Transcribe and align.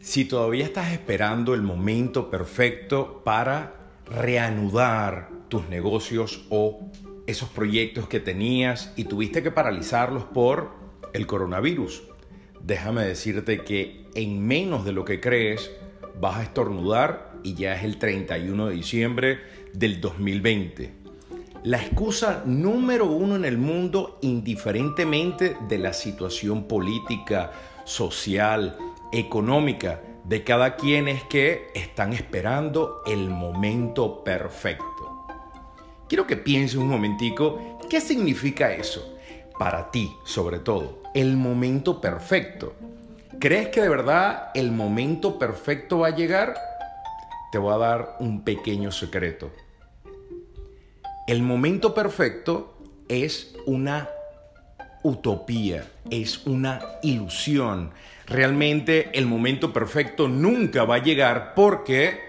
Si 0.00 0.24
todavía 0.24 0.64
estás 0.64 0.92
esperando 0.92 1.54
el 1.54 1.62
momento 1.62 2.30
perfecto 2.30 3.22
para 3.24 3.74
reanudar 4.06 5.28
tus 5.48 5.68
negocios 5.68 6.46
o 6.50 6.90
esos 7.26 7.48
proyectos 7.48 8.08
que 8.08 8.20
tenías 8.20 8.92
y 8.96 9.04
tuviste 9.04 9.42
que 9.42 9.50
paralizarlos 9.50 10.24
por 10.24 10.70
el 11.12 11.26
coronavirus, 11.26 12.04
déjame 12.62 13.04
decirte 13.04 13.64
que 13.64 14.06
en 14.14 14.46
menos 14.46 14.84
de 14.84 14.92
lo 14.92 15.04
que 15.04 15.20
crees 15.20 15.70
vas 16.20 16.36
a 16.36 16.42
estornudar 16.44 17.34
y 17.42 17.54
ya 17.54 17.74
es 17.74 17.84
el 17.84 17.98
31 17.98 18.68
de 18.68 18.74
diciembre 18.74 19.38
del 19.72 20.00
2020. 20.00 20.92
La 21.64 21.78
excusa 21.78 22.44
número 22.46 23.06
uno 23.06 23.34
en 23.34 23.44
el 23.44 23.58
mundo, 23.58 24.18
indiferentemente 24.22 25.56
de 25.68 25.78
la 25.78 25.92
situación 25.92 26.68
política, 26.68 27.50
social, 27.84 28.76
económica 29.12 30.00
de 30.24 30.44
cada 30.44 30.76
quien, 30.76 31.08
es 31.08 31.22
que 31.24 31.68
están 31.74 32.12
esperando 32.12 33.02
el 33.06 33.30
momento 33.30 34.22
perfecto. 34.22 35.26
Quiero 36.08 36.26
que 36.26 36.36
pienses 36.36 36.76
un 36.76 36.88
momentico, 36.88 37.78
¿qué 37.88 38.00
significa 38.00 38.72
eso? 38.72 39.16
Para 39.58 39.90
ti, 39.90 40.10
sobre 40.24 40.58
todo, 40.58 41.02
el 41.14 41.36
momento 41.36 42.00
perfecto. 42.00 42.74
¿Crees 43.38 43.68
que 43.68 43.80
de 43.80 43.88
verdad 43.88 44.50
el 44.54 44.72
momento 44.72 45.38
perfecto 45.38 46.00
va 46.00 46.08
a 46.08 46.16
llegar? 46.16 46.54
Te 47.52 47.58
voy 47.58 47.74
a 47.74 47.78
dar 47.78 48.16
un 48.20 48.42
pequeño 48.42 48.90
secreto. 48.90 49.50
El 51.26 51.42
momento 51.42 51.94
perfecto 51.94 52.78
es 53.08 53.54
una 53.66 54.08
utopía, 55.08 55.84
es 56.10 56.46
una 56.46 56.80
ilusión. 57.02 57.90
Realmente 58.26 59.10
el 59.18 59.26
momento 59.26 59.72
perfecto 59.72 60.28
nunca 60.28 60.84
va 60.84 60.96
a 60.96 61.02
llegar 61.02 61.54
porque 61.54 62.20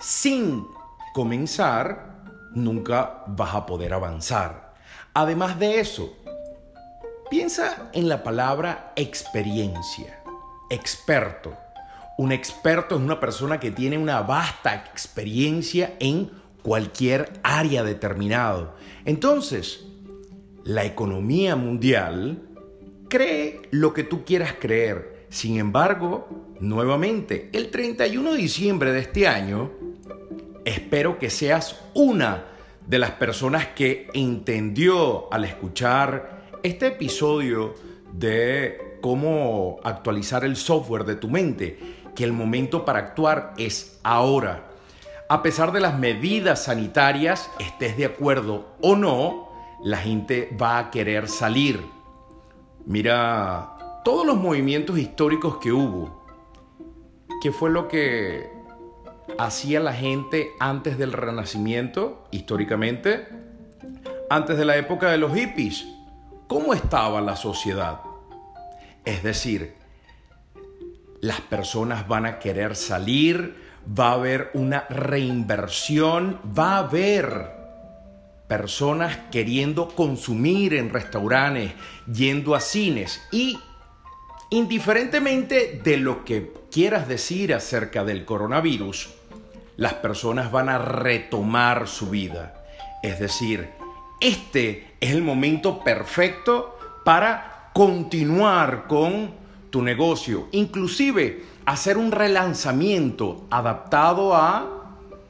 sin 0.00 0.66
comenzar 1.14 2.14
nunca 2.54 3.24
vas 3.26 3.54
a 3.54 3.66
poder 3.66 3.94
avanzar. 3.94 4.74
Además 5.14 5.58
de 5.58 5.80
eso, 5.80 6.16
piensa 7.30 7.90
en 7.92 8.08
la 8.08 8.22
palabra 8.22 8.92
experiencia 8.96 10.24
experto. 10.70 11.56
Un 12.16 12.32
experto 12.32 12.96
es 12.96 13.00
una 13.00 13.18
persona 13.18 13.58
que 13.58 13.70
tiene 13.70 13.98
una 13.98 14.22
vasta 14.22 14.74
experiencia 14.74 15.94
en 15.98 16.30
cualquier 16.62 17.32
área 17.42 17.82
determinado. 17.82 18.74
Entonces, 19.04 19.84
la 20.64 20.84
economía 20.84 21.56
mundial 21.56 22.42
cree 23.08 23.60
lo 23.70 23.92
que 23.92 24.02
tú 24.02 24.24
quieras 24.24 24.54
creer. 24.58 25.26
Sin 25.28 25.58
embargo, 25.58 26.28
nuevamente, 26.60 27.50
el 27.52 27.70
31 27.70 28.32
de 28.32 28.38
diciembre 28.38 28.92
de 28.92 29.00
este 29.00 29.28
año, 29.28 29.70
espero 30.64 31.18
que 31.18 31.28
seas 31.28 31.80
una 31.92 32.46
de 32.86 32.98
las 32.98 33.12
personas 33.12 33.68
que 33.68 34.08
entendió 34.14 35.32
al 35.32 35.44
escuchar 35.44 36.44
este 36.62 36.88
episodio 36.88 37.74
de 38.12 38.98
cómo 39.02 39.80
actualizar 39.84 40.44
el 40.44 40.56
software 40.56 41.04
de 41.04 41.16
tu 41.16 41.28
mente, 41.28 41.78
que 42.14 42.24
el 42.24 42.32
momento 42.32 42.86
para 42.86 43.00
actuar 43.00 43.52
es 43.58 43.98
ahora. 44.02 44.70
A 45.28 45.42
pesar 45.42 45.72
de 45.72 45.80
las 45.80 45.98
medidas 45.98 46.64
sanitarias, 46.64 47.50
estés 47.58 47.96
de 47.96 48.06
acuerdo 48.06 48.76
o 48.80 48.96
no, 48.96 49.53
la 49.82 49.98
gente 49.98 50.54
va 50.60 50.78
a 50.78 50.90
querer 50.90 51.28
salir. 51.28 51.84
Mira 52.86 54.00
todos 54.04 54.26
los 54.26 54.36
movimientos 54.36 54.98
históricos 54.98 55.56
que 55.56 55.72
hubo. 55.72 56.24
¿Qué 57.42 57.52
fue 57.52 57.70
lo 57.70 57.88
que 57.88 58.50
hacía 59.38 59.80
la 59.80 59.92
gente 59.92 60.50
antes 60.60 60.98
del 60.98 61.12
Renacimiento, 61.12 62.26
históricamente? 62.30 63.26
Antes 64.30 64.56
de 64.58 64.64
la 64.64 64.76
época 64.76 65.10
de 65.10 65.18
los 65.18 65.34
hippies. 65.34 65.86
¿Cómo 66.46 66.74
estaba 66.74 67.20
la 67.20 67.36
sociedad? 67.36 68.00
Es 69.04 69.22
decir, 69.22 69.74
las 71.20 71.40
personas 71.40 72.06
van 72.06 72.26
a 72.26 72.38
querer 72.38 72.76
salir, 72.76 73.56
va 73.98 74.10
a 74.10 74.14
haber 74.14 74.50
una 74.54 74.86
reinversión, 74.88 76.40
va 76.56 76.76
a 76.76 76.78
haber 76.80 77.63
personas 78.48 79.16
queriendo 79.30 79.88
consumir 79.88 80.74
en 80.74 80.90
restaurantes, 80.90 81.72
yendo 82.12 82.54
a 82.54 82.60
cines 82.60 83.22
y 83.32 83.58
indiferentemente 84.50 85.80
de 85.82 85.96
lo 85.96 86.24
que 86.24 86.52
quieras 86.70 87.08
decir 87.08 87.54
acerca 87.54 88.04
del 88.04 88.24
coronavirus, 88.24 89.10
las 89.76 89.94
personas 89.94 90.52
van 90.52 90.68
a 90.68 90.78
retomar 90.78 91.88
su 91.88 92.10
vida. 92.10 92.64
Es 93.02 93.18
decir, 93.18 93.70
este 94.20 94.94
es 95.00 95.10
el 95.10 95.22
momento 95.22 95.80
perfecto 95.82 96.78
para 97.04 97.70
continuar 97.72 98.86
con 98.86 99.32
tu 99.70 99.82
negocio, 99.82 100.46
inclusive 100.52 101.42
hacer 101.66 101.98
un 101.98 102.12
relanzamiento 102.12 103.46
adaptado 103.50 104.34
a 104.36 104.84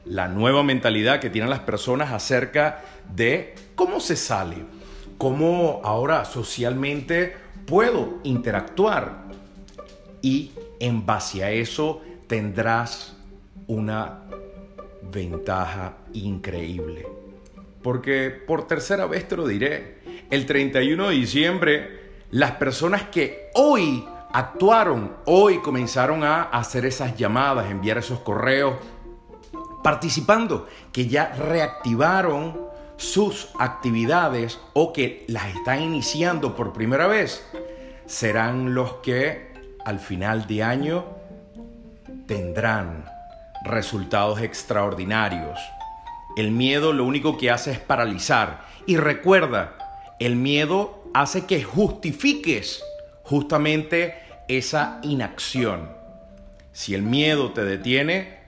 la 0.05 0.27
nueva 0.27 0.61
mentalidad 0.61 1.19
que 1.19 1.31
tienen 1.31 1.49
las 1.49 1.61
personas 1.61 2.11
acerca 2.11 2.83
de 3.13 3.55
cómo 3.75 3.99
se 3.99 4.15
sale, 4.15 4.57
cómo 5.17 5.81
ahora 5.83 6.25
socialmente 6.25 7.35
puedo 7.65 8.19
interactuar 8.23 9.25
y 10.21 10.51
en 10.79 11.05
base 11.05 11.43
a 11.43 11.51
eso 11.51 12.01
tendrás 12.27 13.15
una 13.67 14.21
ventaja 15.11 15.97
increíble. 16.13 17.07
Porque 17.81 18.31
por 18.31 18.67
tercera 18.67 19.05
vez 19.05 19.27
te 19.27 19.37
lo 19.37 19.47
diré, 19.47 19.99
el 20.29 20.45
31 20.45 21.09
de 21.09 21.15
diciembre 21.15 22.05
las 22.31 22.51
personas 22.53 23.03
que 23.03 23.49
hoy 23.53 24.03
actuaron, 24.33 25.15
hoy 25.25 25.59
comenzaron 25.59 26.23
a 26.23 26.43
hacer 26.43 26.85
esas 26.85 27.15
llamadas, 27.15 27.69
enviar 27.69 27.97
esos 27.97 28.19
correos, 28.19 28.75
participando, 29.83 30.67
que 30.91 31.07
ya 31.07 31.33
reactivaron 31.33 32.59
sus 32.97 33.49
actividades 33.59 34.59
o 34.73 34.93
que 34.93 35.25
las 35.27 35.53
están 35.55 35.81
iniciando 35.81 36.55
por 36.55 36.73
primera 36.73 37.07
vez, 37.07 37.45
serán 38.05 38.73
los 38.73 38.95
que 38.95 39.53
al 39.83 39.99
final 39.99 40.47
de 40.47 40.63
año 40.63 41.05
tendrán 42.27 43.05
resultados 43.63 44.41
extraordinarios. 44.41 45.59
El 46.37 46.51
miedo 46.51 46.93
lo 46.93 47.05
único 47.05 47.37
que 47.37 47.51
hace 47.51 47.71
es 47.71 47.79
paralizar. 47.79 48.65
Y 48.85 48.97
recuerda, 48.97 49.77
el 50.19 50.35
miedo 50.35 51.03
hace 51.13 51.45
que 51.45 51.63
justifiques 51.63 52.83
justamente 53.23 54.15
esa 54.47 54.99
inacción. 55.01 55.89
Si 56.71 56.93
el 56.93 57.03
miedo 57.03 57.53
te 57.53 57.63
detiene, 57.63 58.39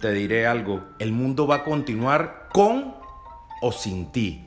te 0.00 0.12
diré 0.12 0.46
algo, 0.46 0.84
el 0.98 1.12
mundo 1.12 1.46
va 1.46 1.56
a 1.56 1.64
continuar 1.64 2.48
con 2.52 2.96
o 3.60 3.72
sin 3.72 4.12
ti. 4.12 4.46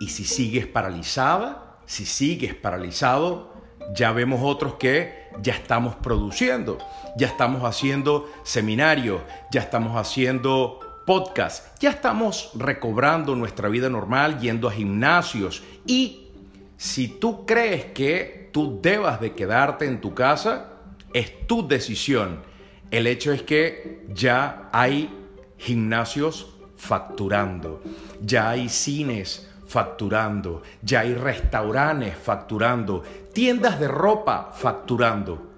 Y 0.00 0.08
si 0.08 0.24
sigues 0.24 0.66
paralizada, 0.66 1.78
si 1.86 2.06
sigues 2.06 2.54
paralizado, 2.54 3.52
ya 3.94 4.12
vemos 4.12 4.40
otros 4.42 4.74
que 4.74 5.28
ya 5.42 5.54
estamos 5.54 5.94
produciendo, 5.96 6.78
ya 7.16 7.26
estamos 7.26 7.64
haciendo 7.64 8.30
seminarios, 8.42 9.22
ya 9.50 9.60
estamos 9.60 9.96
haciendo 9.96 10.80
podcast, 11.06 11.76
ya 11.80 11.90
estamos 11.90 12.50
recobrando 12.54 13.34
nuestra 13.34 13.68
vida 13.68 13.88
normal, 13.88 14.38
yendo 14.38 14.68
a 14.68 14.72
gimnasios 14.72 15.62
y 15.86 16.28
si 16.76 17.08
tú 17.08 17.44
crees 17.44 17.86
que 17.86 18.48
tú 18.52 18.80
debas 18.80 19.20
de 19.20 19.34
quedarte 19.34 19.86
en 19.86 20.00
tu 20.00 20.14
casa, 20.14 20.72
es 21.12 21.46
tu 21.46 21.66
decisión. 21.66 22.42
El 22.90 23.06
hecho 23.06 23.32
es 23.32 23.42
que 23.42 24.06
ya 24.14 24.70
hay 24.72 25.10
gimnasios 25.58 26.49
facturando, 26.80 27.82
ya 28.22 28.50
hay 28.50 28.68
cines 28.68 29.48
facturando, 29.66 30.62
ya 30.82 31.00
hay 31.00 31.14
restaurantes 31.14 32.16
facturando, 32.16 33.02
tiendas 33.32 33.78
de 33.78 33.86
ropa 33.86 34.50
facturando. 34.52 35.50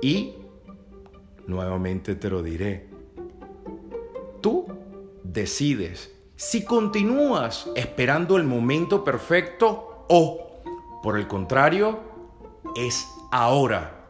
Y, 0.00 0.34
nuevamente 1.46 2.14
te 2.14 2.30
lo 2.30 2.42
diré, 2.42 2.88
tú 4.40 4.66
decides 5.22 6.12
si 6.36 6.64
continúas 6.64 7.68
esperando 7.76 8.36
el 8.36 8.44
momento 8.44 9.04
perfecto 9.04 10.06
o 10.08 10.60
por 11.02 11.18
el 11.18 11.28
contrario, 11.28 12.00
es 12.76 13.06
ahora 13.30 14.08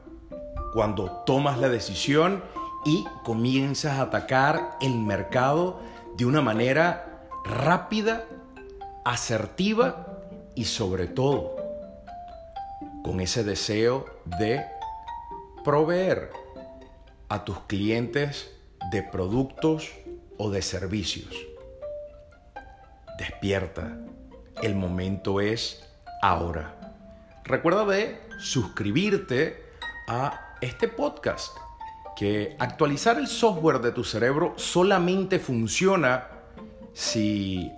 cuando 0.73 1.11
tomas 1.27 1.59
la 1.59 1.69
decisión 1.69 2.43
y 2.85 3.05
comienzas 3.23 3.99
a 3.99 4.03
atacar 4.03 4.79
el 4.81 4.99
mercado 4.99 5.81
de 6.17 6.27
una 6.27 6.41
manera 6.41 7.29
rápida, 7.45 8.25
asertiva 9.05 10.21
y 10.55 10.65
sobre 10.65 11.07
todo 11.07 11.57
con 13.03 13.21
ese 13.21 13.43
deseo 13.45 14.07
de 14.39 14.65
proveer 15.65 16.31
a 17.29 17.45
tus 17.45 17.61
clientes 17.61 18.51
de 18.91 19.03
productos 19.03 19.93
o 20.39 20.51
de 20.51 20.63
servicios. 20.63 21.35
Despierta. 23.19 23.99
El 24.63 24.77
momento 24.77 25.41
es 25.41 25.89
ahora. 26.21 26.95
Recuerda 27.45 27.85
de 27.87 28.21
suscribirte 28.39 29.63
a 30.09 30.57
este 30.61 30.89
podcast, 30.89 31.57
que 32.17 32.57
actualizar 32.59 33.19
el 33.19 33.27
software 33.27 33.81
de 33.81 33.93
tu 33.93 34.05
cerebro 34.05 34.55
solamente 34.57 35.39
funciona 35.39 36.29
si 36.93 37.71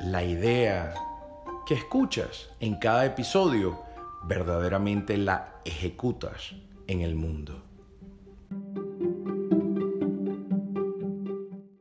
la 0.00 0.22
idea 0.24 0.94
que 1.66 1.74
escuchas 1.74 2.50
en 2.60 2.78
cada 2.78 3.06
episodio 3.06 3.82
verdaderamente 4.24 5.16
la 5.16 5.60
ejecutas 5.64 6.54
en 6.86 7.00
el 7.00 7.14
mundo. 7.14 7.62